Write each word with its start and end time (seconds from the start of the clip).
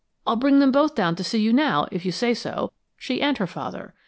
I'll 0.25 0.35
bring 0.35 0.57
them 0.57 0.71
both 0.71 0.95
down 0.95 1.15
to 1.17 1.37
you 1.37 1.53
now, 1.53 1.85
if 1.91 2.03
you 2.05 2.11
say 2.11 2.33
so, 2.33 2.73
she 2.97 3.21
and 3.21 3.37
her 3.37 3.45
father. 3.45 3.93